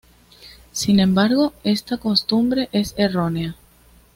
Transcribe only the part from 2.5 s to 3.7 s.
es errónea.